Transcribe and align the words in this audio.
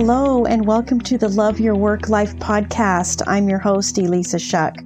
Hello, 0.00 0.46
and 0.46 0.64
welcome 0.64 1.00
to 1.00 1.18
the 1.18 1.28
Love 1.28 1.58
Your 1.58 1.74
Work 1.74 2.08
Life 2.08 2.36
podcast. 2.36 3.20
I'm 3.26 3.48
your 3.48 3.58
host, 3.58 3.98
Elisa 3.98 4.38
Shuck. 4.38 4.76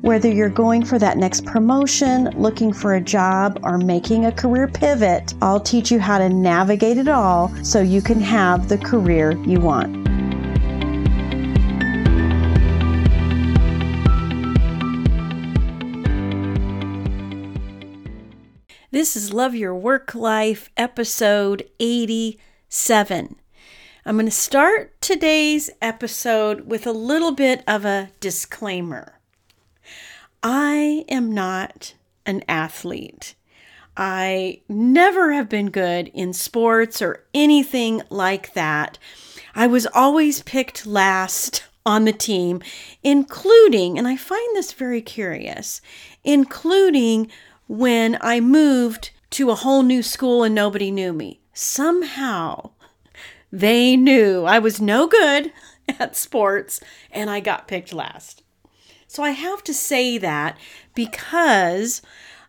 Whether 0.00 0.30
you're 0.30 0.48
going 0.48 0.84
for 0.84 0.96
that 0.96 1.18
next 1.18 1.44
promotion, 1.44 2.26
looking 2.40 2.72
for 2.72 2.94
a 2.94 3.00
job, 3.00 3.58
or 3.64 3.78
making 3.78 4.26
a 4.26 4.30
career 4.30 4.68
pivot, 4.68 5.34
I'll 5.42 5.58
teach 5.58 5.90
you 5.90 5.98
how 5.98 6.18
to 6.18 6.28
navigate 6.28 6.98
it 6.98 7.08
all 7.08 7.52
so 7.64 7.80
you 7.80 8.00
can 8.00 8.20
have 8.20 8.68
the 8.68 8.78
career 8.78 9.32
you 9.44 9.58
want. 9.58 10.04
This 18.92 19.16
is 19.16 19.32
Love 19.32 19.56
Your 19.56 19.74
Work 19.74 20.14
Life, 20.14 20.70
episode 20.76 21.68
87. 21.80 23.34
I'm 24.06 24.16
going 24.16 24.26
to 24.26 24.30
start 24.30 25.00
today's 25.00 25.70
episode 25.80 26.66
with 26.66 26.86
a 26.86 26.92
little 26.92 27.32
bit 27.32 27.64
of 27.66 27.86
a 27.86 28.10
disclaimer. 28.20 29.18
I 30.42 31.06
am 31.08 31.32
not 31.32 31.94
an 32.26 32.44
athlete. 32.46 33.34
I 33.96 34.60
never 34.68 35.32
have 35.32 35.48
been 35.48 35.70
good 35.70 36.08
in 36.08 36.34
sports 36.34 37.00
or 37.00 37.24
anything 37.32 38.02
like 38.10 38.52
that. 38.52 38.98
I 39.54 39.66
was 39.66 39.86
always 39.94 40.42
picked 40.42 40.84
last 40.84 41.64
on 41.86 42.04
the 42.04 42.12
team, 42.12 42.60
including, 43.02 43.96
and 43.96 44.06
I 44.06 44.16
find 44.16 44.54
this 44.54 44.74
very 44.74 45.00
curious, 45.00 45.80
including 46.22 47.30
when 47.68 48.18
I 48.20 48.40
moved 48.40 49.12
to 49.30 49.50
a 49.50 49.54
whole 49.54 49.82
new 49.82 50.02
school 50.02 50.42
and 50.42 50.54
nobody 50.54 50.90
knew 50.90 51.14
me. 51.14 51.40
Somehow 51.54 52.72
they 53.54 53.96
knew 53.96 54.44
I 54.44 54.58
was 54.58 54.80
no 54.80 55.06
good 55.06 55.52
at 56.00 56.16
sports 56.16 56.80
and 57.12 57.30
I 57.30 57.38
got 57.38 57.68
picked 57.68 57.92
last. 57.92 58.42
So 59.06 59.22
I 59.22 59.30
have 59.30 59.62
to 59.64 59.74
say 59.74 60.18
that 60.18 60.58
because 60.94 62.02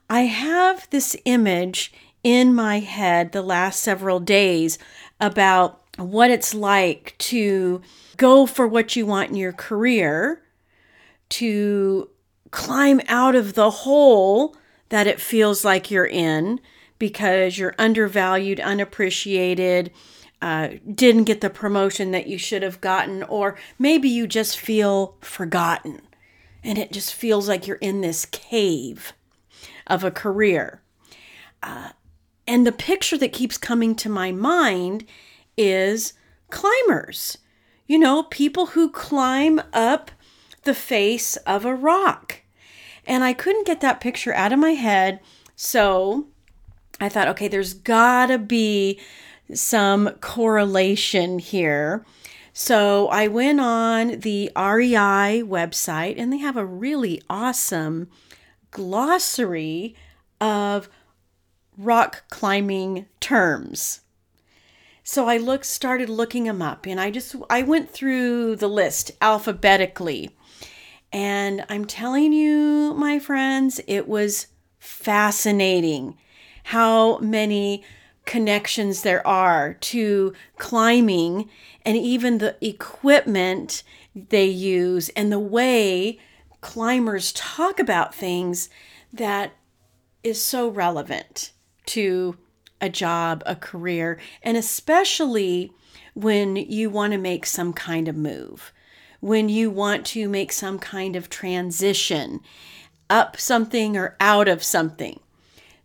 I 0.10 0.22
have 0.22 0.90
this 0.90 1.16
image 1.26 1.94
in 2.24 2.56
my 2.56 2.80
head 2.80 3.32
the 3.32 3.44
last 3.44 3.82
several 3.82 4.20
days 4.20 4.80
about 5.22 5.80
what 5.98 6.32
it's 6.32 6.56
like 6.56 7.16
to 7.20 7.82
go 8.18 8.48
for 8.48 8.68
what 8.68 8.96
you 8.96 9.06
want 9.06 9.30
in 9.30 9.36
your 9.36 9.54
career, 9.54 10.42
to 11.30 12.10
climb 12.50 13.00
out 13.08 13.36
of 13.36 13.54
the 13.54 13.70
hole 13.70 14.58
that 14.90 15.06
it 15.06 15.22
feels 15.22 15.64
like 15.64 15.92
you're 15.92 16.06
in 16.06 16.60
because 16.98 17.60
you're 17.60 17.76
undervalued, 17.78 18.60
unappreciated, 18.60 19.92
uh, 20.46 20.70
didn't 20.94 21.24
get 21.24 21.42
the 21.42 21.50
promotion 21.50 22.12
that 22.12 22.28
you 22.28 22.38
should 22.38 22.62
have 22.62 22.80
gotten, 22.80 23.24
or 23.24 23.58
maybe 23.80 24.08
you 24.08 24.28
just 24.28 24.60
feel 24.60 25.18
forgotten 25.20 26.00
and 26.64 26.78
it 26.78 26.92
just 26.92 27.16
feels 27.16 27.48
like 27.48 27.66
you're 27.66 27.78
in 27.78 28.02
this 28.02 28.28
cave 28.28 29.14
of 29.88 30.04
a 30.04 30.12
career. 30.12 30.84
Uh, 31.64 31.90
and 32.46 32.66
the 32.66 32.72
picture 32.72 33.18
that 33.18 33.34
keeps 33.34 33.58
coming 33.58 33.96
to 33.96 34.08
my 34.08 34.32
mind 34.32 35.06
is 35.58 36.14
climbers. 36.52 37.40
You 37.88 37.98
know, 37.98 38.22
people 38.22 38.68
who 38.68 38.92
climb 38.92 39.60
up 39.74 40.12
the 40.62 40.76
face 40.76 41.38
of 41.38 41.66
a 41.66 41.74
rock. 41.74 42.42
And 43.08 43.24
I 43.24 43.34
couldn't 43.34 43.66
get 43.66 43.82
that 43.82 44.00
picture 44.00 44.34
out 44.36 44.54
of 44.54 44.60
my 44.60 44.72
head. 44.72 45.22
So 45.56 46.28
I 47.00 47.10
thought, 47.10 47.30
okay, 47.30 47.48
there's 47.48 47.74
got 47.74 48.28
to 48.28 48.38
be 48.38 49.00
some 49.54 50.10
correlation 50.22 51.40
here. 51.40 52.06
So 52.54 53.08
I 53.10 53.28
went 53.28 53.60
on 53.60 54.20
the 54.20 54.52
REI 54.56 55.44
website 55.44 56.16
and 56.18 56.32
they 56.32 56.38
have 56.38 56.58
a 56.58 56.66
really 56.66 57.22
awesome 57.30 58.08
glossary 58.72 59.96
of 60.40 60.90
rock 61.78 62.24
climbing 62.30 63.08
terms. 63.20 64.02
So 65.04 65.28
I 65.28 65.38
looked 65.38 65.66
started 65.66 66.10
looking 66.10 66.46
them 66.46 66.62
up 66.62 66.86
and 66.86 67.00
I 67.00 67.12
just 67.12 67.36
I 67.50 67.62
went 67.62 67.92
through 67.92 68.56
the 68.56 68.70
list 68.70 69.12
alphabetically 69.22 70.36
and 71.12 71.64
I'm 71.70 71.86
telling 71.86 72.34
you, 72.34 72.94
my 72.96 73.20
friends, 73.20 73.80
it 73.88 74.08
was 74.08 74.48
fascinating 74.80 76.18
how 76.66 77.20
many 77.20 77.84
connections 78.26 79.02
there 79.02 79.26
are 79.26 79.74
to 79.76 80.34
climbing 80.58 81.50
and 81.84 81.96
even 81.96 82.38
the 82.38 82.56
equipment 82.66 83.84
they 84.16 84.46
use 84.46 85.10
and 85.10 85.32
the 85.32 85.40
way 85.40 86.20
climbers 86.62 87.32
talk 87.34 87.80
about 87.80 88.16
things 88.16 88.70
that 89.14 89.54
is 90.24 90.42
so 90.42 90.68
relevant 90.68 91.52
to 91.86 92.36
a 92.82 92.90
job, 92.90 93.44
a 93.46 93.56
career, 93.56 94.20
and 94.42 94.58
especially 94.58 95.72
when 96.14 96.56
you 96.56 96.90
want 96.90 97.14
to 97.14 97.18
make 97.18 97.46
some 97.46 97.74
kind 97.74 98.08
of 98.08 98.16
move 98.16 98.74
when 99.26 99.50
you 99.50 99.72
want 99.72 100.06
to 100.06 100.30
make 100.30 100.52
some 100.52 100.78
kind 100.78 101.16
of 101.16 101.32
transition 101.32 102.40
up 103.10 103.40
something 103.40 103.98
or 103.98 104.16
out 104.20 104.48
of 104.48 104.64
something. 104.64 105.20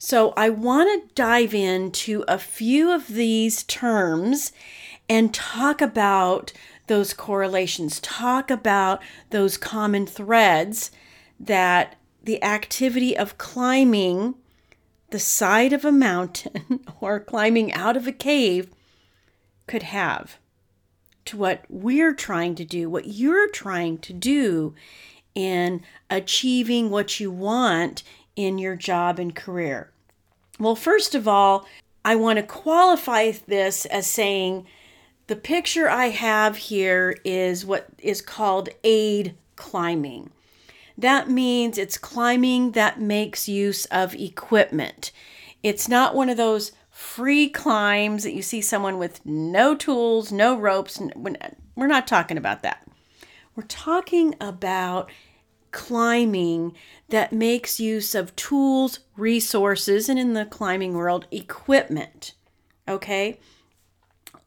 So, 0.03 0.33
I 0.35 0.49
want 0.49 1.11
to 1.11 1.15
dive 1.15 1.53
into 1.53 2.25
a 2.27 2.39
few 2.39 2.91
of 2.91 3.09
these 3.09 3.63
terms 3.65 4.51
and 5.11 5.35
talk 5.35 5.83
about 5.83 6.55
those 6.87 7.13
correlations, 7.13 8.01
talk 8.01 8.51
about 8.51 9.03
those 9.29 9.59
common 9.59 10.07
threads 10.07 10.91
that 11.39 11.97
the 12.23 12.43
activity 12.43 13.15
of 13.15 13.37
climbing 13.37 14.37
the 15.11 15.19
side 15.19 15.75
of 15.75 15.85
a 15.85 15.93
mountain 15.93 16.81
or 17.03 17.21
climbing 17.21 17.71
out 17.75 17.95
of 17.95 18.07
a 18.07 18.13
cave 18.13 18.71
could 19.67 19.83
have 19.83 20.39
to 21.27 21.37
what 21.37 21.67
we're 21.69 22.15
trying 22.15 22.55
to 22.55 22.65
do, 22.65 22.89
what 22.89 23.07
you're 23.07 23.51
trying 23.51 23.99
to 23.99 24.15
do 24.15 24.75
in 25.35 25.83
achieving 26.09 26.89
what 26.89 27.21
you 27.21 27.31
want 27.31 28.03
in 28.35 28.59
your 28.59 28.77
job 28.77 29.19
and 29.19 29.37
career. 29.37 29.90
Well, 30.61 30.77
first 30.77 31.15
of 31.15 31.27
all, 31.27 31.67
I 32.05 32.17
want 32.17 32.37
to 32.37 32.43
qualify 32.43 33.33
this 33.47 33.87
as 33.87 34.07
saying 34.07 34.67
the 35.27 35.35
picture 35.35 35.89
I 35.89 36.11
have 36.11 36.57
here 36.59 37.17
is 37.25 37.65
what 37.65 37.89
is 37.99 38.21
called 38.21 38.69
aid 38.85 39.35
climbing. 39.57 40.31
That 40.99 41.31
means 41.31 41.79
it's 41.79 41.97
climbing 41.97 42.73
that 42.73 43.01
makes 43.01 43.49
use 43.49 43.87
of 43.87 44.15
equipment. 44.15 45.13
It's 45.63 45.89
not 45.89 46.15
one 46.15 46.29
of 46.29 46.37
those 46.37 46.73
free 46.91 47.49
climbs 47.49 48.23
that 48.25 48.35
you 48.35 48.43
see 48.43 48.61
someone 48.61 48.99
with 48.99 49.25
no 49.25 49.75
tools, 49.75 50.31
no 50.31 50.59
ropes. 50.59 51.01
We're 51.75 51.87
not 51.87 52.07
talking 52.07 52.37
about 52.37 52.63
that. 52.65 52.87
We're 53.57 53.63
talking 53.63 54.35
about 54.43 55.11
climbing 55.73 56.75
that 57.09 57.33
makes 57.33 57.81
use 57.81 58.15
of 58.15 58.35
tools, 58.37 59.01
resources, 59.17 60.09
and 60.09 60.19
in 60.19 60.35
the 60.35 60.45
climbing 60.45 60.95
world, 60.95 61.27
equipment. 61.31 62.35
Okay? 62.89 63.39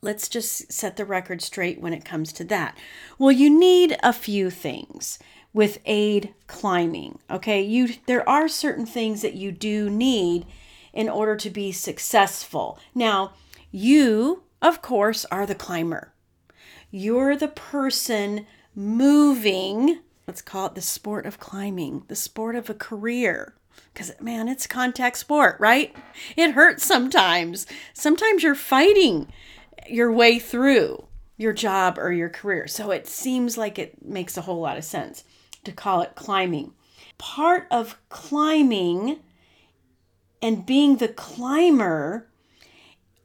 Let's 0.02 0.28
just 0.28 0.72
set 0.72 0.98
the 0.98 1.06
record 1.06 1.42
straight 1.42 1.80
when 1.80 1.94
it 1.94 2.06
comes 2.06 2.34
to 2.34 2.44
that. 2.46 2.78
Well, 3.18 3.32
you 3.32 3.50
need 3.50 3.98
a 4.04 4.12
few 4.12 4.50
things 4.50 5.20
with 5.54 5.80
aid 5.86 6.34
climbing. 6.48 7.20
Okay? 7.30 7.62
You 7.62 7.90
there 8.06 8.28
are 8.28 8.48
certain 8.48 8.86
things 8.86 9.22
that 9.22 9.36
you 9.36 9.52
do 9.52 9.90
need 9.90 10.46
in 10.92 11.10
order 11.10 11.36
to 11.36 11.50
be 11.50 11.72
successful. 11.72 12.80
Now, 12.94 13.34
you, 13.72 14.44
of 14.62 14.82
course, 14.82 15.26
are 15.32 15.46
the 15.46 15.56
climber. 15.56 16.14
You're 16.92 17.36
the 17.36 17.48
person 17.48 18.46
moving, 18.76 20.00
let's 20.28 20.42
call 20.42 20.68
it 20.68 20.76
the 20.76 20.82
sport 20.82 21.26
of 21.26 21.40
climbing, 21.40 22.04
the 22.08 22.16
sport 22.16 22.56
of 22.56 22.70
a 22.70 22.74
career. 22.74 23.56
Because, 23.94 24.12
man, 24.22 24.48
it's 24.48 24.68
contact 24.68 25.18
sport, 25.18 25.58
right? 25.60 25.96
It 26.36 26.52
hurts 26.52 26.86
sometimes. 26.86 27.66
Sometimes 27.94 28.44
you're 28.44 28.56
fighting 28.56 29.32
your 29.88 30.12
way 30.12 30.40
through 30.40 31.06
your 31.38 31.54
job 31.54 31.98
or 31.98 32.12
your 32.12 32.30
career. 32.30 32.68
So 32.68 32.92
it 32.92 33.08
seems 33.08 33.58
like 33.58 33.80
it 33.80 34.04
makes 34.06 34.38
a 34.38 34.42
whole 34.42 34.62
lot 34.62 34.78
of 34.78 34.84
sense 34.84 35.24
to 35.64 35.72
call 35.72 36.02
it 36.02 36.16
climbing. 36.16 36.74
Part 37.18 37.68
of 37.72 37.98
climbing 38.10 39.20
and 40.42 40.66
being 40.66 40.98
the 40.98 41.08
climber, 41.08 42.28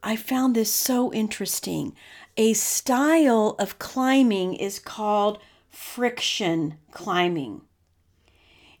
I 0.01 0.15
found 0.15 0.55
this 0.55 0.73
so 0.73 1.13
interesting. 1.13 1.93
A 2.37 2.53
style 2.53 3.55
of 3.59 3.79
climbing 3.79 4.55
is 4.55 4.79
called 4.79 5.39
friction 5.69 6.77
climbing. 6.91 7.61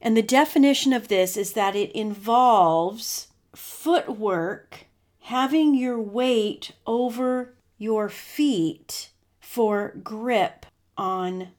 And 0.01 0.15
the 0.15 0.21
definition 0.21 0.93
of 0.93 1.07
this 1.07 1.35
is 1.37 1.53
that 1.53 1.75
it 1.75 1.91
involves 1.91 3.27
footwork, 3.55 4.87
having 5.21 5.75
your 5.75 5.99
weight 5.99 6.71
over 6.87 7.55
your 7.77 8.09
feet 8.09 9.09
for 9.39 9.93
grip 10.03 10.65
on 10.97 11.49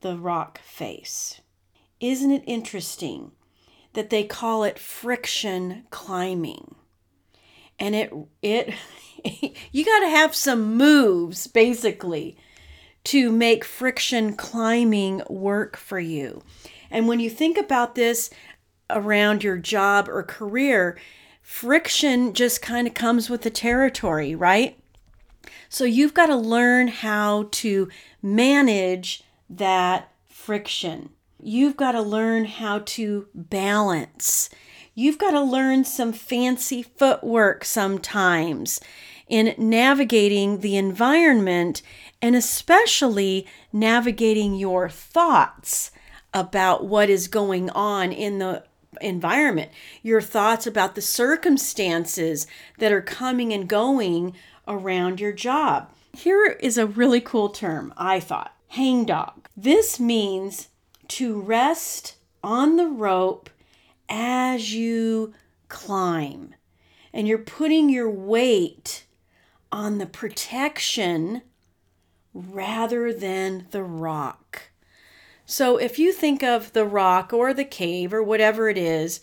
the 0.00 0.16
rock 0.16 0.60
face. 0.60 1.40
Isn't 2.00 2.32
it 2.32 2.44
interesting 2.46 3.32
that 3.94 4.10
they 4.10 4.24
call 4.24 4.64
it 4.64 4.78
friction 4.78 5.84
climbing? 5.90 6.74
And 7.78 7.94
it 7.94 8.12
it 8.42 8.74
you 9.72 9.84
got 9.84 10.00
to 10.00 10.08
have 10.08 10.34
some 10.34 10.76
moves 10.76 11.46
basically 11.46 12.36
to 13.06 13.30
make 13.30 13.64
friction 13.64 14.34
climbing 14.34 15.22
work 15.28 15.76
for 15.76 16.00
you. 16.00 16.42
And 16.90 17.06
when 17.06 17.20
you 17.20 17.30
think 17.30 17.56
about 17.56 17.94
this 17.94 18.30
around 18.90 19.44
your 19.44 19.56
job 19.56 20.08
or 20.08 20.24
career, 20.24 20.98
friction 21.40 22.32
just 22.32 22.60
kind 22.60 22.88
of 22.88 22.94
comes 22.94 23.30
with 23.30 23.42
the 23.42 23.50
territory, 23.50 24.34
right? 24.34 24.76
So 25.68 25.84
you've 25.84 26.14
got 26.14 26.26
to 26.26 26.36
learn 26.36 26.88
how 26.88 27.48
to 27.52 27.88
manage 28.22 29.22
that 29.48 30.10
friction. 30.26 31.10
You've 31.40 31.76
got 31.76 31.92
to 31.92 32.02
learn 32.02 32.46
how 32.46 32.80
to 32.80 33.28
balance. 33.34 34.50
You've 34.96 35.18
got 35.18 35.30
to 35.30 35.42
learn 35.42 35.84
some 35.84 36.12
fancy 36.12 36.82
footwork 36.82 37.64
sometimes 37.64 38.80
in 39.28 39.54
navigating 39.58 40.60
the 40.60 40.76
environment 40.76 41.82
and 42.22 42.36
especially 42.36 43.46
navigating 43.72 44.54
your 44.54 44.88
thoughts 44.88 45.90
about 46.32 46.84
what 46.84 47.10
is 47.10 47.28
going 47.28 47.70
on 47.70 48.12
in 48.12 48.38
the 48.38 48.62
environment, 49.00 49.70
your 50.02 50.20
thoughts 50.20 50.66
about 50.66 50.94
the 50.94 51.02
circumstances 51.02 52.46
that 52.78 52.92
are 52.92 53.02
coming 53.02 53.52
and 53.52 53.68
going 53.68 54.34
around 54.66 55.20
your 55.20 55.32
job. 55.32 55.90
Here 56.16 56.56
is 56.60 56.78
a 56.78 56.86
really 56.86 57.20
cool 57.20 57.48
term, 57.50 57.92
I 57.96 58.20
thought 58.20 58.56
hangdog. 58.68 59.48
This 59.56 59.98
means 59.98 60.68
to 61.08 61.40
rest 61.40 62.16
on 62.42 62.76
the 62.76 62.86
rope 62.86 63.48
as 64.08 64.74
you 64.74 65.32
climb. 65.68 66.54
And 67.12 67.26
you're 67.26 67.38
putting 67.38 67.88
your 67.88 68.10
weight 68.10 69.05
on 69.70 69.98
the 69.98 70.06
protection 70.06 71.42
rather 72.32 73.12
than 73.12 73.66
the 73.70 73.82
rock. 73.82 74.70
So 75.44 75.76
if 75.76 75.98
you 75.98 76.12
think 76.12 76.42
of 76.42 76.72
the 76.72 76.84
rock 76.84 77.32
or 77.32 77.54
the 77.54 77.64
cave 77.64 78.12
or 78.12 78.22
whatever 78.22 78.68
it 78.68 78.76
is 78.76 79.20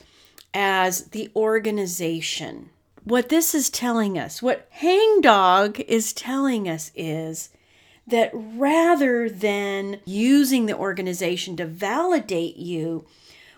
as 0.53 1.05
the 1.05 1.29
organization, 1.35 2.69
what 3.03 3.29
this 3.29 3.53
is 3.53 3.69
telling 3.69 4.17
us, 4.17 4.41
what 4.41 4.67
Hangdog 4.71 5.81
is 5.81 6.13
telling 6.13 6.69
us 6.69 6.91
is 6.95 7.49
that 8.07 8.31
rather 8.33 9.29
than 9.29 9.99
using 10.05 10.65
the 10.65 10.77
organization 10.77 11.55
to 11.57 11.65
validate 11.65 12.57
you, 12.57 13.05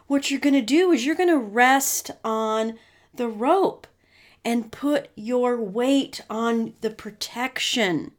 what 0.07 0.29
you're 0.29 0.39
going 0.39 0.53
to 0.53 0.61
do 0.61 0.91
is 0.91 1.05
you're 1.05 1.15
going 1.15 1.29
to 1.29 1.37
rest 1.37 2.11
on 2.23 2.77
the 3.13 3.27
rope 3.27 3.87
and 4.45 4.71
put 4.71 5.09
your 5.15 5.59
weight 5.59 6.21
on 6.29 6.75
the 6.81 6.91
protection 6.91 8.11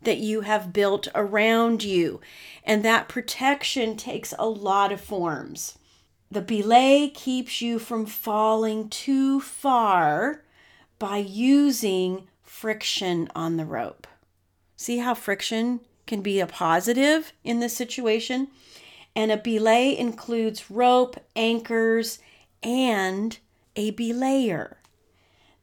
that 0.00 0.18
you 0.18 0.42
have 0.42 0.72
built 0.72 1.08
around 1.14 1.82
you. 1.82 2.20
And 2.64 2.84
that 2.84 3.08
protection 3.08 3.96
takes 3.96 4.32
a 4.38 4.48
lot 4.48 4.92
of 4.92 5.00
forms. 5.00 5.76
The 6.30 6.40
belay 6.40 7.10
keeps 7.12 7.60
you 7.60 7.80
from 7.80 8.06
falling 8.06 8.88
too 8.88 9.40
far 9.40 10.44
by 11.00 11.16
using 11.16 12.28
friction 12.42 13.28
on 13.34 13.56
the 13.56 13.64
rope. 13.64 14.06
See 14.76 14.98
how 14.98 15.14
friction 15.14 15.80
can 16.06 16.22
be 16.22 16.40
a 16.40 16.46
positive 16.46 17.32
in 17.42 17.58
this 17.58 17.76
situation? 17.76 18.48
And 19.16 19.32
a 19.32 19.36
belay 19.36 19.98
includes 19.98 20.70
rope, 20.70 21.16
anchors, 21.34 22.20
and 22.62 23.36
a 23.74 23.92
belayer. 23.92 24.79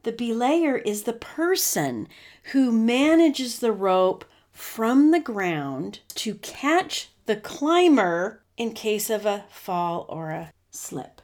The 0.02 0.12
belayer 0.12 0.80
is 0.84 1.02
the 1.02 1.12
person 1.12 2.08
who 2.52 2.70
manages 2.72 3.58
the 3.58 3.72
rope 3.72 4.24
from 4.52 5.10
the 5.10 5.20
ground 5.20 6.00
to 6.16 6.34
catch 6.36 7.10
the 7.26 7.36
climber 7.36 8.42
in 8.56 8.72
case 8.72 9.10
of 9.10 9.26
a 9.26 9.44
fall 9.50 10.06
or 10.08 10.30
a 10.30 10.52
slip. 10.70 11.20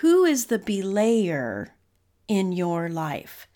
Who 0.00 0.24
is 0.24 0.46
the 0.46 0.58
belayer 0.58 1.68
in 2.28 2.52
your 2.52 2.88
life? 2.88 3.48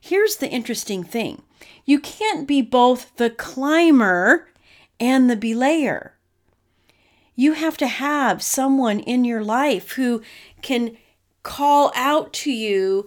Here's 0.00 0.36
the 0.36 0.50
interesting 0.50 1.02
thing 1.02 1.42
you 1.84 1.98
can't 1.98 2.46
be 2.46 2.62
both 2.62 3.16
the 3.16 3.30
climber 3.30 4.48
and 5.00 5.28
the 5.28 5.36
belayer. 5.36 6.10
You 7.34 7.52
have 7.52 7.76
to 7.78 7.86
have 7.86 8.42
someone 8.42 9.00
in 9.00 9.24
your 9.24 9.42
life 9.42 9.92
who 9.92 10.22
can 10.62 10.96
call 11.42 11.92
out 11.94 12.32
to 12.32 12.50
you 12.50 13.06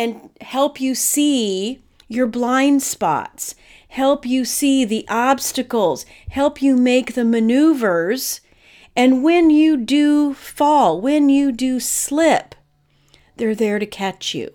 and 0.00 0.30
help 0.40 0.80
you 0.80 0.94
see 0.94 1.82
your 2.08 2.26
blind 2.26 2.82
spots, 2.82 3.54
help 3.88 4.24
you 4.24 4.46
see 4.46 4.82
the 4.82 5.06
obstacles, 5.10 6.06
help 6.30 6.62
you 6.62 6.74
make 6.74 7.12
the 7.12 7.24
maneuvers. 7.24 8.40
And 8.96 9.22
when 9.22 9.50
you 9.50 9.76
do 9.76 10.32
fall, 10.32 11.02
when 11.02 11.28
you 11.28 11.52
do 11.52 11.80
slip, 11.80 12.54
they're 13.36 13.54
there 13.54 13.78
to 13.78 13.84
catch 13.84 14.34
you. 14.34 14.54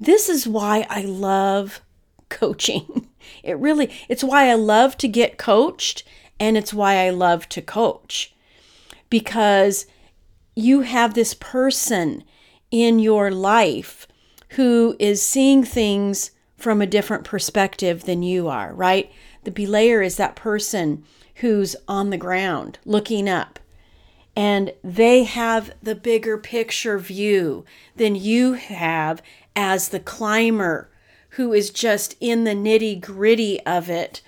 This 0.00 0.30
is 0.30 0.48
why 0.48 0.86
I 0.88 1.02
love 1.02 1.82
coaching. 2.30 3.10
It 3.44 3.58
really, 3.58 3.92
it's 4.08 4.24
why 4.24 4.48
I 4.48 4.54
love 4.54 4.96
to 4.98 5.08
get 5.08 5.36
coached 5.36 6.04
and 6.38 6.56
it's 6.56 6.72
why 6.72 7.04
I 7.04 7.10
love 7.10 7.50
to 7.50 7.60
coach 7.60 8.34
because 9.10 9.84
you 10.56 10.80
have 10.80 11.12
this 11.12 11.34
person 11.34 12.24
in 12.70 12.98
your 12.98 13.30
life 13.30 14.06
who 14.50 14.96
is 14.98 15.24
seeing 15.24 15.64
things 15.64 16.30
from 16.56 16.82
a 16.82 16.86
different 16.86 17.24
perspective 17.24 18.04
than 18.04 18.22
you 18.22 18.48
are, 18.48 18.74
right? 18.74 19.10
The 19.44 19.50
belayer 19.50 20.04
is 20.04 20.16
that 20.16 20.36
person 20.36 21.04
who's 21.36 21.76
on 21.88 22.10
the 22.10 22.18
ground 22.18 22.78
looking 22.84 23.28
up 23.28 23.58
and 24.36 24.72
they 24.82 25.24
have 25.24 25.72
the 25.82 25.94
bigger 25.94 26.38
picture 26.38 26.98
view 26.98 27.64
than 27.96 28.14
you 28.14 28.54
have 28.54 29.22
as 29.56 29.88
the 29.88 30.00
climber 30.00 30.90
who 31.30 31.52
is 31.52 31.70
just 31.70 32.16
in 32.20 32.44
the 32.44 32.54
nitty 32.54 33.00
gritty 33.00 33.60
of 33.66 33.88
it, 33.90 34.22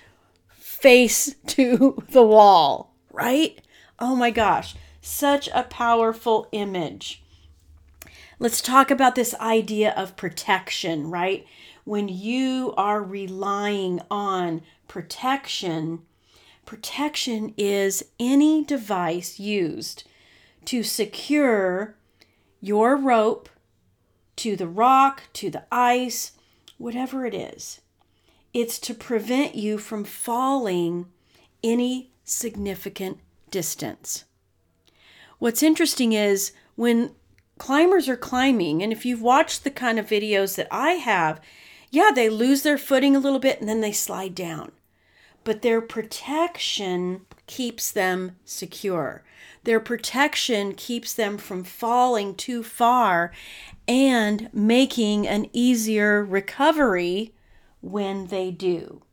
face 0.49 1.35
to 1.47 2.03
the 2.09 2.23
wall, 2.23 2.93
right? 3.11 3.59
Oh 3.99 4.15
my 4.15 4.31
gosh, 4.31 4.75
such 5.01 5.49
a 5.53 5.63
powerful 5.63 6.47
image. 6.51 7.22
Let's 8.39 8.61
talk 8.61 8.89
about 8.89 9.15
this 9.15 9.35
idea 9.35 9.93
of 9.95 10.15
protection, 10.15 11.09
right? 11.09 11.45
When 11.83 12.07
you 12.07 12.73
are 12.77 13.01
relying 13.01 14.01
on 14.09 14.61
protection, 14.87 16.01
protection 16.65 17.53
is 17.57 18.03
any 18.19 18.63
device 18.63 19.39
used 19.39 20.03
to 20.65 20.83
secure 20.83 21.95
your 22.59 22.95
rope 22.95 23.49
to 24.37 24.55
the 24.55 24.67
rock, 24.67 25.23
to 25.33 25.49
the 25.49 25.63
ice, 25.71 26.31
whatever 26.77 27.25
it 27.25 27.33
is. 27.33 27.81
It's 28.53 28.79
to 28.79 28.93
prevent 28.93 29.55
you 29.55 29.77
from 29.77 30.03
falling 30.03 31.07
any 31.63 32.11
significant 32.23 33.19
distance. 33.51 34.25
What's 35.39 35.63
interesting 35.63 36.13
is 36.13 36.51
when 36.75 37.11
climbers 37.63 38.09
are 38.09 38.17
climbing, 38.17 38.83
and 38.83 38.91
if 38.91 39.05
you've 39.05 39.21
watched 39.21 39.63
the 39.63 39.71
kind 39.71 39.97
of 39.97 40.05
videos 40.05 40.55
that 40.57 40.67
I 40.69 40.95
have, 40.95 41.39
yeah, 41.91 42.11
they 42.13 42.27
lose 42.27 42.61
their 42.61 42.77
footing 42.77 43.15
a 43.15 43.19
little 43.19 43.39
bit 43.39 43.61
and 43.61 43.69
then 43.69 43.79
they 43.79 43.93
slide 43.93 44.35
down. 44.35 44.73
But 45.45 45.61
their 45.61 45.79
protection 45.79 47.21
keeps 47.47 47.89
them 47.89 48.35
secure. 48.43 49.23
Their 49.63 49.79
protection 49.79 50.73
keeps 50.73 51.13
them 51.13 51.37
from 51.37 51.63
falling 51.63 52.35
too 52.35 52.63
far 52.63 53.31
and 53.87 54.49
making 54.53 55.25
an 55.25 55.47
easier 55.53 56.21
recovery 56.21 57.33
when 57.79 58.27
they 58.27 58.51
do. 58.51 59.03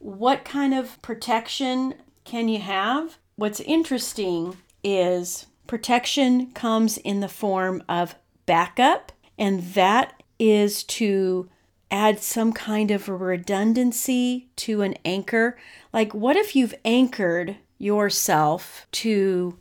What 0.00 0.44
kind 0.44 0.74
of 0.74 1.00
protection 1.02 1.94
can 2.24 2.48
you 2.48 2.58
have? 2.58 3.18
What's 3.36 3.60
interesting 3.60 4.56
is 4.82 5.46
protection 5.66 6.50
comes 6.52 6.98
in 6.98 7.20
the 7.20 7.28
form 7.28 7.82
of 7.88 8.14
backup, 8.46 9.12
and 9.38 9.62
that 9.74 10.22
is 10.38 10.82
to 10.84 11.48
add 11.90 12.18
some 12.18 12.52
kind 12.52 12.90
of 12.90 13.08
a 13.08 13.14
redundancy 13.14 14.48
to 14.56 14.82
an 14.82 14.94
anchor. 15.04 15.58
Like, 15.92 16.14
what 16.14 16.36
if 16.36 16.56
you've 16.56 16.74
anchored 16.84 17.56
yourself 17.78 18.86
to 18.92 19.58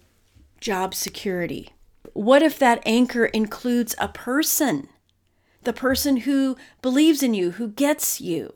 job 0.60 0.94
security? 0.96 1.70
What 2.14 2.42
if 2.42 2.58
that 2.60 2.82
anchor 2.86 3.26
includes 3.26 3.96
a 4.00 4.08
person? 4.08 4.88
The 5.64 5.74
person 5.74 6.18
who 6.18 6.56
believes 6.82 7.22
in 7.22 7.34
you, 7.34 7.52
who 7.52 7.68
gets 7.68 8.22
you. 8.22 8.54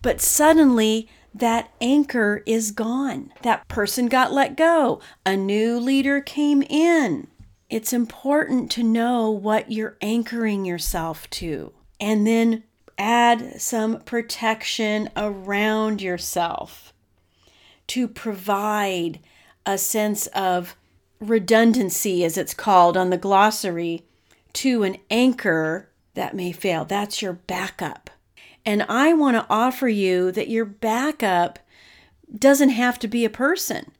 But 0.00 0.20
suddenly 0.20 1.08
that 1.38 1.70
anchor 1.80 2.42
is 2.46 2.70
gone. 2.70 3.32
That 3.42 3.66
person 3.68 4.06
got 4.06 4.32
let 4.32 4.56
go. 4.56 5.00
A 5.24 5.36
new 5.36 5.78
leader 5.78 6.20
came 6.20 6.62
in. 6.62 7.28
It's 7.68 7.92
important 7.92 8.70
to 8.72 8.82
know 8.82 9.30
what 9.30 9.70
you're 9.70 9.96
anchoring 10.00 10.64
yourself 10.64 11.28
to 11.30 11.72
and 12.00 12.26
then 12.26 12.62
add 12.98 13.60
some 13.60 14.00
protection 14.00 15.10
around 15.16 16.00
yourself 16.00 16.92
to 17.88 18.08
provide 18.08 19.20
a 19.64 19.76
sense 19.76 20.26
of 20.28 20.76
redundancy, 21.20 22.24
as 22.24 22.38
it's 22.38 22.54
called 22.54 22.96
on 22.96 23.10
the 23.10 23.18
glossary, 23.18 24.04
to 24.52 24.82
an 24.82 24.96
anchor 25.10 25.88
that 26.14 26.34
may 26.34 26.52
fail. 26.52 26.84
That's 26.84 27.20
your 27.20 27.34
backup. 27.34 28.10
And 28.66 28.82
I 28.88 29.12
want 29.12 29.36
to 29.36 29.46
offer 29.48 29.88
you 29.88 30.32
that 30.32 30.48
your 30.48 30.64
backup 30.64 31.60
doesn't 32.36 32.70
have 32.70 32.98
to 32.98 33.08
be 33.08 33.24
a 33.24 33.30
person. 33.30 33.92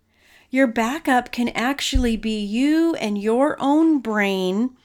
Your 0.51 0.67
backup 0.67 1.31
can 1.31 1.51
actually 1.51 2.17
be 2.17 2.45
you 2.45 2.97
and 2.97 3.17
your 3.17 3.57
own 3.61 4.01
brain 4.01 4.77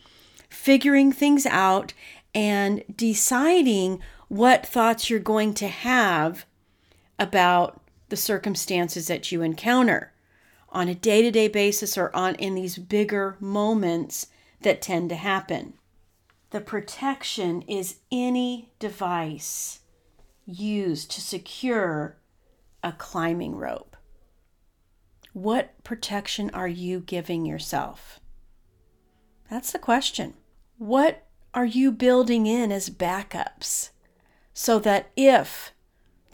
figuring 0.50 1.12
things 1.12 1.48
out 1.48 1.94
and 2.36 2.84
deciding 2.96 4.00
what 4.28 4.66
thoughts 4.66 5.10
you're 5.10 5.20
going 5.20 5.54
to 5.56 5.68
have 5.68 6.46
about 7.18 7.82
the 8.10 8.18
circumstances 8.18 9.08
that 9.08 9.32
you 9.32 9.42
encounter 9.42 10.14
on 10.70 10.88
a 10.88 10.96
day-to-day 10.96 11.48
basis 11.48 11.98
or 11.98 12.16
on 12.16 12.36
in 12.36 12.56
these 12.56 12.78
bigger 12.78 13.36
moments 13.40 14.28
that 14.62 14.82
tend 14.82 15.10
to 15.10 15.16
happen. 15.16 15.74
The 16.52 16.62
protection 16.62 17.62
is 17.62 18.00
any 18.12 18.74
device 18.78 19.80
used 20.46 21.10
to 21.12 21.22
secure 21.22 22.18
a 22.84 22.92
climbing 22.92 23.56
rope. 23.56 23.96
What 25.32 25.82
protection 25.86 26.50
are 26.54 26.68
you 26.68 27.00
giving 27.00 27.46
yourself? 27.46 28.20
That's 29.50 29.72
the 29.72 29.80
question. 29.80 30.34
What 30.78 31.26
are 31.54 31.66
you 31.66 31.90
building 31.90 32.46
in 32.46 32.70
as 32.70 32.90
backups 32.90 33.92
so 34.54 34.78
that 34.80 35.10
if 35.16 35.72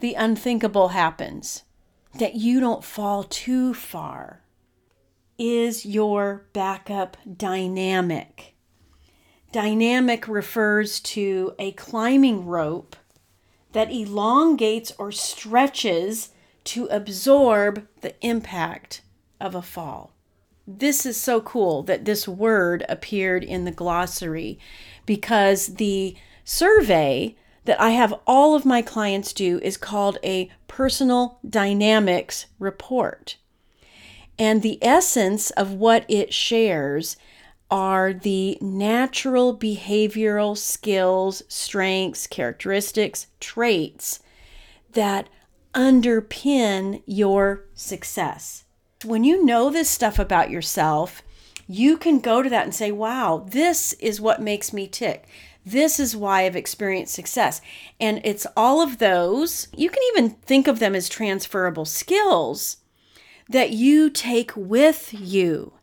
the 0.00 0.14
unthinkable 0.14 0.88
happens, 0.88 1.62
that 2.18 2.34
you 2.34 2.58
don't 2.58 2.82
fall 2.82 3.22
too 3.22 3.72
far? 3.72 4.42
Is 5.38 5.86
your 5.86 6.48
backup 6.52 7.16
dynamic? 7.36 8.56
Dynamic 9.50 10.28
refers 10.28 11.00
to 11.00 11.54
a 11.58 11.72
climbing 11.72 12.46
rope 12.46 12.96
that 13.72 13.90
elongates 13.90 14.92
or 14.98 15.10
stretches 15.10 16.30
to 16.64 16.86
absorb 16.86 17.86
the 18.02 18.14
impact 18.20 19.00
of 19.40 19.54
a 19.54 19.62
fall. 19.62 20.12
This 20.66 21.06
is 21.06 21.16
so 21.16 21.40
cool 21.40 21.82
that 21.84 22.04
this 22.04 22.28
word 22.28 22.84
appeared 22.90 23.42
in 23.42 23.64
the 23.64 23.70
glossary 23.70 24.58
because 25.06 25.76
the 25.76 26.14
survey 26.44 27.34
that 27.64 27.80
I 27.80 27.90
have 27.90 28.14
all 28.26 28.54
of 28.54 28.66
my 28.66 28.82
clients 28.82 29.32
do 29.32 29.58
is 29.62 29.78
called 29.78 30.18
a 30.22 30.50
personal 30.66 31.38
dynamics 31.48 32.46
report. 32.58 33.36
And 34.38 34.60
the 34.60 34.78
essence 34.82 35.50
of 35.50 35.72
what 35.72 36.04
it 36.06 36.34
shares 36.34 37.16
are 37.70 38.12
the 38.12 38.58
natural 38.60 39.56
behavioral 39.56 40.56
skills, 40.56 41.42
strengths, 41.48 42.26
characteristics, 42.26 43.26
traits 43.40 44.20
that 44.92 45.28
underpin 45.74 47.02
your 47.06 47.64
success. 47.74 48.64
When 49.04 49.22
you 49.22 49.44
know 49.44 49.70
this 49.70 49.90
stuff 49.90 50.18
about 50.18 50.50
yourself, 50.50 51.22
you 51.66 51.98
can 51.98 52.20
go 52.20 52.42
to 52.42 52.48
that 52.48 52.64
and 52.64 52.74
say, 52.74 52.90
wow, 52.90 53.46
this 53.48 53.92
is 53.94 54.20
what 54.20 54.40
makes 54.40 54.72
me 54.72 54.88
tick. 54.88 55.28
This 55.64 56.00
is 56.00 56.16
why 56.16 56.46
I've 56.46 56.56
experienced 56.56 57.14
success. 57.14 57.60
And 58.00 58.22
it's 58.24 58.46
all 58.56 58.80
of 58.80 58.98
those. 58.98 59.68
You 59.76 59.90
can 59.90 60.02
even 60.14 60.30
think 60.30 60.66
of 60.66 60.78
them 60.78 60.94
as 60.94 61.10
transferable 61.10 61.84
skills 61.84 62.78
that 63.50 63.70
you 63.70 64.08
take 64.08 64.52
with 64.56 65.12
you. 65.12 65.74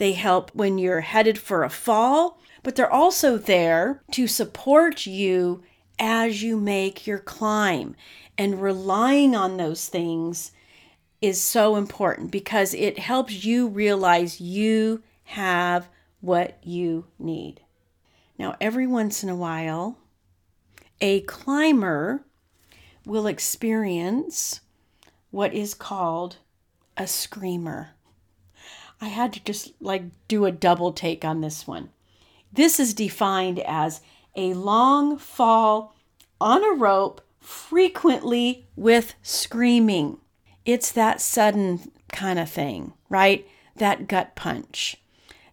They 0.00 0.14
help 0.14 0.54
when 0.54 0.78
you're 0.78 1.02
headed 1.02 1.38
for 1.38 1.62
a 1.62 1.68
fall, 1.68 2.40
but 2.62 2.74
they're 2.74 2.90
also 2.90 3.36
there 3.36 4.02
to 4.12 4.26
support 4.26 5.04
you 5.04 5.62
as 5.98 6.42
you 6.42 6.58
make 6.58 7.06
your 7.06 7.18
climb. 7.18 7.94
And 8.38 8.62
relying 8.62 9.36
on 9.36 9.58
those 9.58 9.88
things 9.88 10.52
is 11.20 11.38
so 11.38 11.76
important 11.76 12.30
because 12.30 12.72
it 12.72 12.98
helps 12.98 13.44
you 13.44 13.68
realize 13.68 14.40
you 14.40 15.02
have 15.24 15.86
what 16.22 16.56
you 16.62 17.04
need. 17.18 17.60
Now, 18.38 18.56
every 18.58 18.86
once 18.86 19.22
in 19.22 19.28
a 19.28 19.36
while, 19.36 19.98
a 21.02 21.20
climber 21.20 22.24
will 23.04 23.26
experience 23.26 24.62
what 25.30 25.52
is 25.52 25.74
called 25.74 26.38
a 26.96 27.06
screamer. 27.06 27.90
I 29.00 29.08
had 29.08 29.32
to 29.32 29.44
just 29.44 29.72
like 29.80 30.04
do 30.28 30.44
a 30.44 30.52
double 30.52 30.92
take 30.92 31.24
on 31.24 31.40
this 31.40 31.66
one. 31.66 31.90
This 32.52 32.78
is 32.78 32.94
defined 32.94 33.60
as 33.60 34.00
a 34.36 34.54
long 34.54 35.16
fall 35.18 35.94
on 36.40 36.64
a 36.64 36.74
rope, 36.76 37.20
frequently 37.40 38.66
with 38.76 39.14
screaming. 39.22 40.18
It's 40.64 40.92
that 40.92 41.20
sudden 41.20 41.90
kind 42.08 42.38
of 42.38 42.50
thing, 42.50 42.92
right? 43.08 43.46
That 43.76 44.08
gut 44.08 44.34
punch, 44.34 44.96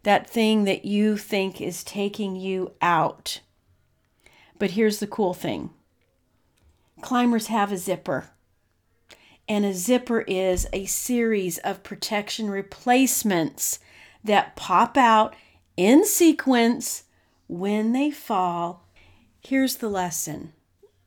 that 0.04 0.30
thing 0.30 0.66
that 0.66 0.86
you 0.86 1.18
think 1.18 1.62
is 1.62 1.84
taking 1.84 2.36
you 2.36 2.74
out. 2.82 3.42
But 4.60 4.72
here's 4.72 5.00
the 5.00 5.08
cool 5.08 5.34
thing 5.34 5.70
climbers 7.01 7.48
have 7.48 7.72
a 7.72 7.77
zipper. 7.77 8.32
And 9.48 9.66
a 9.66 9.74
zipper 9.74 10.22
is 10.22 10.68
a 10.74 10.86
series 10.86 11.58
of 11.60 11.84
protection 11.84 12.50
replacements 12.50 13.80
that 14.24 14.56
pop 14.56 14.98
out 14.98 15.36
in 15.77 16.06
sequence 16.06 17.04
when 17.48 17.94
they 17.94 18.12
fall. 18.12 18.86
Here's 19.39 19.77
the 19.77 19.89
lesson 19.89 20.54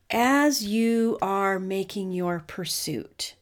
as 0.09 0.65
you 0.65 1.17
are 1.21 1.59
making 1.59 2.11
your 2.11 2.43
pursuit, 2.45 3.35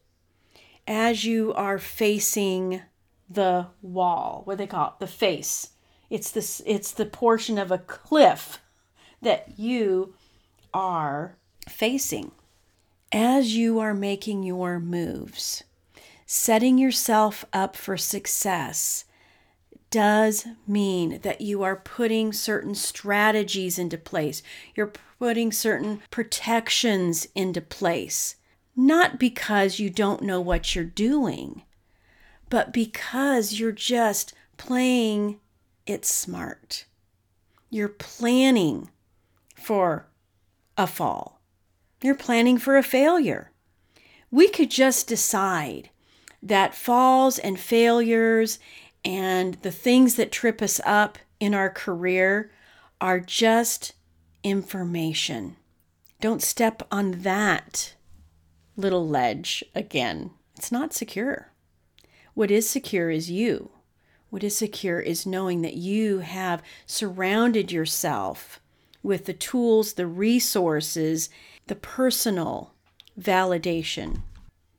as 0.88 1.26
you 1.26 1.54
are 1.54 1.80
facing 1.80 2.82
the 3.30 3.68
wall, 3.82 4.42
what 4.46 4.58
they 4.58 4.68
call 4.68 4.90
it, 4.90 5.00
the 5.00 5.08
face. 5.08 5.70
It's 6.10 6.32
this 6.32 6.62
it's 6.66 6.92
the 6.92 7.06
portion 7.06 7.58
of 7.58 7.72
a 7.72 7.78
cliff 7.78 8.60
that 9.22 9.58
you 9.58 10.16
are 10.74 11.38
facing. 11.68 12.32
As 13.12 13.56
you 13.56 13.80
are 13.80 13.94
making 13.94 14.44
your 14.44 14.80
moves, 14.80 15.64
setting 16.26 16.78
yourself 16.78 17.44
up 17.52 17.76
for 17.76 17.98
success 17.98 19.06
does 19.90 20.46
mean 20.68 21.20
that 21.22 21.42
you 21.42 21.64
are 21.64 21.76
putting 21.76 22.32
certain 22.32 22.76
strategies 22.76 23.80
into 23.80 23.98
place. 23.98 24.44
You're 24.76 24.94
putting 25.18 25.52
certain 25.52 26.02
protections 26.12 27.28
into 27.34 27.62
place 27.62 28.36
not 28.80 29.20
because 29.20 29.78
you 29.78 29.90
don't 29.90 30.22
know 30.22 30.40
what 30.40 30.74
you're 30.74 30.86
doing, 30.86 31.64
but 32.50 32.72
because 32.72 33.60
you're 33.60 33.74
just 33.74 34.34
playing 34.56 35.38
it 35.86 36.06
smart. 36.06 36.86
You're 37.70 37.90
planning 37.90 38.90
for 39.54 40.08
a 40.78 40.88
fall, 40.88 41.39
you're 42.02 42.16
planning 42.16 42.58
for 42.58 42.78
a 42.78 42.84
failure. 42.84 43.52
We 44.32 44.48
could 44.48 44.72
just 44.72 45.08
decide 45.08 45.90
that 46.42 46.76
falls 46.76 47.40
and 47.40 47.60
failures 47.60 48.60
and 49.04 49.56
the 49.56 49.72
things 49.72 50.16
that 50.16 50.32
trip 50.32 50.62
us 50.62 50.80
up 50.86 51.18
in 51.40 51.54
our 51.54 51.70
career 51.70 52.52
are 53.02 53.20
just 53.20 53.94
information. 54.44 55.56
Don't 56.22 56.42
step 56.42 56.84
on 56.92 57.22
that 57.22 57.96
little 58.76 59.08
ledge 59.08 59.64
again. 59.74 60.32
It's 60.58 60.72
not 60.72 60.94
secure. 60.94 61.52
What 62.34 62.52
is 62.52 62.70
secure 62.70 63.10
is 63.10 63.32
you. 63.32 63.72
What 64.30 64.44
is 64.44 64.56
secure 64.56 65.00
is 65.00 65.26
knowing 65.26 65.62
that 65.62 65.76
you 65.76 66.20
have 66.20 66.62
surrounded 66.86 67.72
yourself 67.72 68.62
with 69.02 69.26
the 69.26 69.34
tools, 69.34 69.94
the 69.94 70.08
resources, 70.08 71.30
the 71.70 71.76
personal 71.76 72.74
validation 73.20 74.24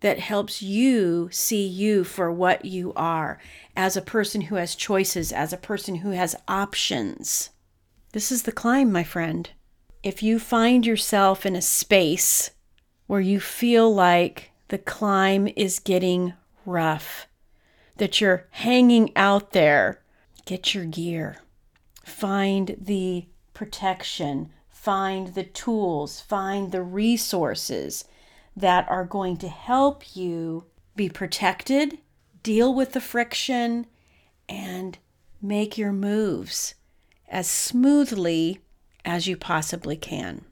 that 0.00 0.18
helps 0.18 0.60
you 0.60 1.28
see 1.30 1.64
you 1.64 2.02
for 2.02 2.32
what 2.32 2.64
you 2.64 2.92
are 2.96 3.38
as 3.76 3.96
a 3.96 4.02
person 4.02 4.42
who 4.42 4.56
has 4.56 4.74
choices, 4.74 5.32
as 5.32 5.52
a 5.52 5.56
person 5.56 5.96
who 5.96 6.10
has 6.10 6.34
options. 6.48 7.50
This 8.12 8.32
is 8.32 8.42
the 8.42 8.52
climb, 8.52 8.90
my 8.90 9.04
friend. 9.04 9.48
If 10.02 10.20
you 10.20 10.40
find 10.40 10.84
yourself 10.84 11.46
in 11.46 11.54
a 11.54 11.62
space 11.62 12.50
where 13.06 13.20
you 13.20 13.38
feel 13.38 13.94
like 13.94 14.50
the 14.68 14.78
climb 14.78 15.48
is 15.54 15.78
getting 15.78 16.32
rough, 16.66 17.28
that 17.98 18.20
you're 18.20 18.48
hanging 18.50 19.12
out 19.14 19.52
there, 19.52 20.02
get 20.44 20.74
your 20.74 20.86
gear. 20.86 21.36
Find 22.04 22.76
the 22.80 23.26
protection, 23.54 24.50
find 24.80 25.34
the 25.34 25.44
tools, 25.44 26.22
find 26.22 26.72
the 26.72 26.82
resources 26.82 28.06
that 28.56 28.88
are 28.88 29.04
going 29.04 29.36
to 29.36 29.46
help 29.46 30.16
you 30.16 30.64
be 30.96 31.06
protected, 31.06 31.98
deal 32.42 32.74
with 32.74 32.94
the 32.94 33.00
friction, 33.00 33.84
and 34.48 34.96
make 35.42 35.76
your 35.76 35.92
moves 35.92 36.76
as 37.28 37.46
smoothly 37.46 38.58
as 39.04 39.26
you 39.26 39.36
possibly 39.36 39.98
can. 39.98 40.46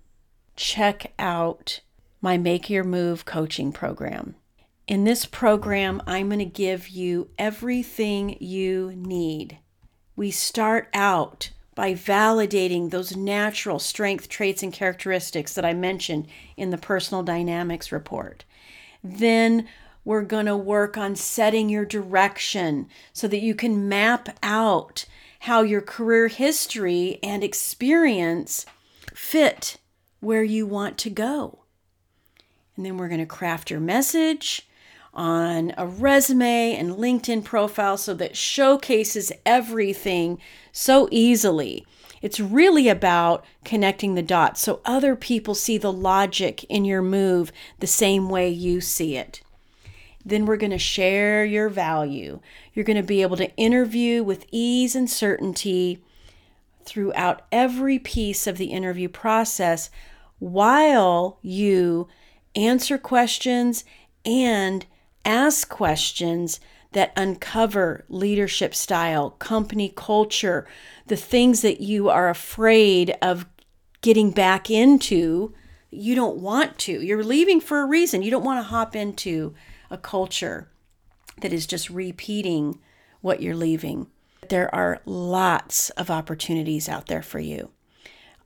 Check 0.56 1.14
out 1.18 1.80
my 2.20 2.37
Make 2.37 2.68
Your 2.68 2.85
Move 2.85 3.25
coaching 3.25 3.73
program. 3.73 4.35
In 4.87 5.04
this 5.04 5.25
program, 5.25 6.02
I'm 6.06 6.28
going 6.28 6.38
to 6.40 6.44
give 6.44 6.88
you 6.88 7.30
everything 7.38 8.37
you 8.40 8.92
need. 8.94 9.58
We 10.16 10.30
start 10.30 10.88
out 10.92 11.49
by 11.78 11.94
validating 11.94 12.90
those 12.90 13.14
natural 13.14 13.78
strength 13.78 14.28
traits 14.28 14.64
and 14.64 14.73
characteristics 14.73 15.54
that 15.54 15.64
I 15.64 15.75
mentioned 15.75 16.26
in 16.56 16.70
the 16.70 16.76
personal 16.76 17.23
dynamics 17.23 17.92
report. 17.92 18.44
Then 19.04 19.68
we're 20.04 20.23
going 20.23 20.47
to 20.47 20.56
work 20.56 20.99
on 20.99 21.14
setting 21.14 21.68
your 21.68 21.85
direction 21.85 22.88
so 23.12 23.28
that 23.28 23.42
you 23.42 23.54
can 23.54 23.88
map 23.88 24.37
out 24.42 25.04
how 25.38 25.62
your 25.62 25.80
career 25.80 26.26
history 26.26 27.20
and 27.23 27.44
experience 27.44 28.66
fit 29.14 29.76
where 30.18 30.42
you 30.42 30.66
want 30.66 30.99
to 30.99 31.11
go. 31.11 31.61
And 32.76 32.85
then 32.85 32.97
we're 32.97 33.06
going 33.06 33.20
to 33.20 33.25
craft 33.26 33.70
your 33.70 33.78
message 33.78 34.67
on 35.18 35.75
a 35.76 35.84
resume 35.84 36.76
and 36.76 36.92
LinkedIn 36.92 37.42
profile 37.42 37.96
so 37.96 38.14
that 38.14 38.37
showcases 38.37 39.32
everything 39.44 40.38
so 40.70 41.08
easily. 41.10 41.84
It's 42.22 42.38
really 42.38 42.88
about 42.88 43.44
connecting 43.64 44.14
the 44.14 44.22
dots 44.22 44.60
so 44.60 44.80
other 44.84 45.16
people 45.16 45.56
see 45.56 45.76
the 45.76 45.92
logic 45.92 46.62
in 46.64 46.84
your 46.84 47.02
move 47.02 47.50
the 47.80 47.87
same 47.88 48.28
way 48.28 48.48
you 48.48 48.80
see 48.80 49.16
it. 49.16 49.42
Then 50.25 50.46
we're 50.46 50.56
going 50.56 50.70
to 50.70 50.78
share 50.78 51.44
your 51.44 51.68
value. 51.68 52.38
You're 52.72 52.84
going 52.84 52.96
to 52.96 53.02
be 53.02 53.22
able 53.22 53.37
to 53.38 53.54
interview 53.56 54.22
with 54.22 54.46
ease 54.52 54.94
and 54.94 55.10
certainty 55.10 56.00
throughout 56.84 57.42
every 57.50 57.98
piece 57.98 58.46
of 58.46 58.56
the 58.56 58.66
interview 58.66 59.08
process 59.08 59.90
while 60.38 61.40
you 61.42 62.06
answer 62.54 62.98
questions 62.98 63.84
and 64.25 64.87
ask 65.28 65.68
questions 65.68 66.58
that 66.92 67.12
uncover 67.16 68.04
leadership 68.08 68.75
style, 68.75 69.30
company 69.30 69.92
culture, 69.94 70.66
the 71.06 71.16
things 71.16 71.61
that 71.61 71.80
you 71.80 72.08
are 72.08 72.30
afraid 72.30 73.14
of 73.20 73.47
getting 74.00 74.30
back 74.30 74.70
into. 74.70 75.52
You 75.90 76.14
don't 76.14 76.38
want 76.38 76.78
to. 76.78 77.02
You're 77.02 77.23
leaving 77.23 77.61
for 77.61 77.80
a 77.80 77.87
reason. 77.87 78.23
You 78.23 78.30
don't 78.30 78.44
want 78.44 78.58
to 78.58 78.70
hop 78.70 78.97
into 78.97 79.54
a 79.90 79.99
culture 79.99 80.68
that 81.42 81.52
is 81.52 81.66
just 81.66 81.90
repeating 81.90 82.80
what 83.20 83.42
you're 83.42 83.54
leaving. 83.54 84.06
There 84.49 84.75
are 84.75 85.02
lots 85.04 85.90
of 85.90 86.11
opportunities 86.11 86.88
out 86.88 87.06
there 87.06 87.23
for 87.23 87.38
you 87.38 87.70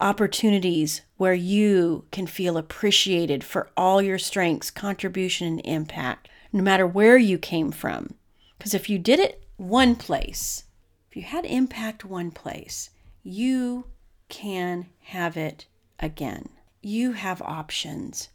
opportunities 0.02 1.02
where 1.16 1.32
you 1.32 2.04
can 2.10 2.26
feel 2.26 2.58
appreciated 2.58 3.44
for 3.44 3.70
all 3.76 4.02
your 4.02 4.18
strengths, 4.18 4.68
contribution, 4.68 5.46
and 5.46 5.60
impact, 5.64 6.28
no 6.52 6.62
matter 6.62 6.86
where 6.86 7.16
you 7.16 7.38
came 7.38 7.70
from. 7.70 8.14
Because 8.58 8.74
if 8.74 8.88
you 8.88 8.98
did 8.98 9.18
it 9.18 9.44
one 9.56 9.96
place, 9.96 10.64
if 11.08 11.16
you 11.16 11.22
had 11.22 11.44
impact 11.44 12.04
one 12.04 12.30
place, 12.30 12.90
you 13.22 13.86
can 14.28 14.86
have 15.00 15.36
it 15.36 15.66
again. 15.98 16.48
You 16.80 17.12
have 17.12 17.42
options. 17.42 18.28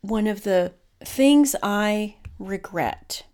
One 0.00 0.26
of 0.26 0.42
the 0.42 0.74
things 1.04 1.56
I 1.62 2.16
regret 2.38 3.24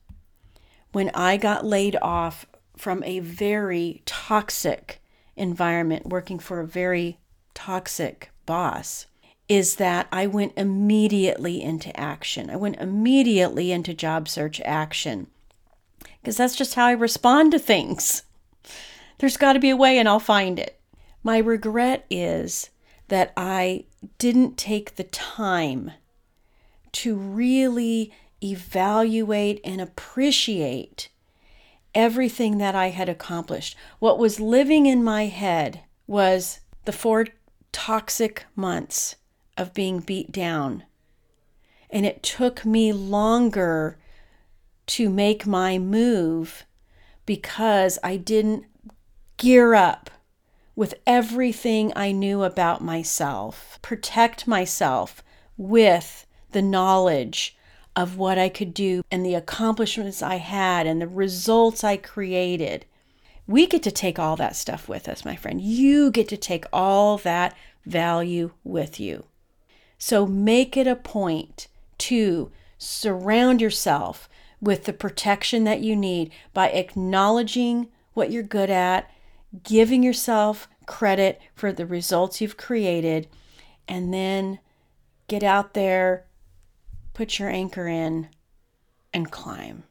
when 0.92 1.10
I 1.14 1.36
got 1.36 1.64
laid 1.64 1.96
off 2.00 2.46
from 2.76 3.02
a 3.04 3.20
very 3.20 4.02
toxic 4.06 5.02
environment, 5.36 6.06
working 6.06 6.38
for 6.38 6.60
a 6.60 6.66
very 6.66 7.18
toxic 7.54 8.30
boss 8.46 9.06
is 9.48 9.76
that 9.76 10.06
I 10.12 10.26
went 10.26 10.52
immediately 10.56 11.62
into 11.62 11.98
action. 11.98 12.50
I 12.50 12.56
went 12.56 12.76
immediately 12.76 13.72
into 13.72 13.94
job 13.94 14.28
search 14.28 14.60
action 14.62 15.28
because 16.20 16.36
that's 16.36 16.56
just 16.56 16.74
how 16.74 16.86
I 16.86 16.92
respond 16.92 17.52
to 17.52 17.58
things. 17.58 18.22
There's 19.18 19.36
got 19.36 19.54
to 19.54 19.58
be 19.58 19.70
a 19.70 19.76
way, 19.76 19.98
and 19.98 20.08
I'll 20.08 20.20
find 20.20 20.58
it. 20.58 20.78
My 21.22 21.38
regret 21.38 22.06
is 22.10 22.70
that 23.08 23.32
I 23.36 23.84
didn't 24.18 24.56
take 24.56 24.96
the 24.96 25.04
time 25.04 25.92
to 26.92 27.16
really 27.16 28.12
evaluate 28.42 29.60
and 29.64 29.80
appreciate 29.80 31.08
everything 31.94 32.58
that 32.58 32.74
I 32.74 32.90
had 32.90 33.08
accomplished. 33.08 33.76
What 33.98 34.18
was 34.18 34.38
living 34.38 34.86
in 34.86 35.02
my 35.02 35.26
head 35.26 35.80
was 36.06 36.60
the 36.84 36.92
four 36.92 37.26
toxic 37.72 38.44
months 38.54 39.16
of 39.58 39.74
being 39.74 40.00
beat 40.00 40.32
down. 40.32 40.84
And 41.90 42.06
it 42.06 42.22
took 42.22 42.64
me 42.64 42.92
longer 42.92 43.98
to 44.86 45.10
make 45.10 45.46
my 45.46 45.78
move 45.78 46.64
because 47.26 47.98
I 48.02 48.16
didn't 48.16 48.64
gear 49.36 49.74
up 49.74 50.10
with 50.74 50.94
everything 51.06 51.92
I 51.96 52.12
knew 52.12 52.44
about 52.44 52.80
myself, 52.80 53.78
protect 53.82 54.46
myself 54.46 55.22
with 55.56 56.24
the 56.52 56.62
knowledge 56.62 57.56
of 57.96 58.16
what 58.16 58.38
I 58.38 58.48
could 58.48 58.72
do 58.72 59.02
and 59.10 59.26
the 59.26 59.34
accomplishments 59.34 60.22
I 60.22 60.36
had 60.36 60.86
and 60.86 61.02
the 61.02 61.08
results 61.08 61.82
I 61.82 61.96
created. 61.96 62.86
We 63.46 63.66
get 63.66 63.82
to 63.82 63.90
take 63.90 64.18
all 64.18 64.36
that 64.36 64.54
stuff 64.54 64.88
with 64.88 65.08
us, 65.08 65.24
my 65.24 65.34
friend. 65.34 65.60
You 65.60 66.12
get 66.12 66.28
to 66.28 66.36
take 66.36 66.64
all 66.72 67.18
that 67.18 67.56
value 67.84 68.52
with 68.62 69.00
you. 69.00 69.24
So 69.98 70.26
make 70.26 70.76
it 70.76 70.86
a 70.86 70.96
point 70.96 71.66
to 71.98 72.50
surround 72.78 73.60
yourself 73.60 74.28
with 74.60 74.84
the 74.84 74.92
protection 74.92 75.64
that 75.64 75.80
you 75.80 75.94
need 75.94 76.30
by 76.54 76.68
acknowledging 76.70 77.88
what 78.14 78.30
you're 78.30 78.42
good 78.42 78.70
at, 78.70 79.10
giving 79.62 80.02
yourself 80.02 80.68
credit 80.86 81.40
for 81.54 81.72
the 81.72 81.86
results 81.86 82.40
you've 82.40 82.56
created, 82.56 83.28
and 83.86 84.12
then 84.14 84.58
get 85.26 85.42
out 85.42 85.74
there, 85.74 86.24
put 87.14 87.38
your 87.38 87.50
anchor 87.50 87.86
in, 87.86 88.28
and 89.12 89.30
climb. 89.30 89.84